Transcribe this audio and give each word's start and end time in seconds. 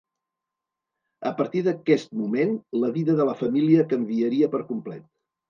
A 1.29 1.31
partir 1.41 1.61
d'aquest 1.67 2.09
moment 2.21 2.57
la 2.85 2.91
vida 2.97 3.19
de 3.21 3.29
la 3.31 3.37
família 3.43 3.85
canviaria 3.93 4.51
per 4.57 4.65
complet. 4.73 5.07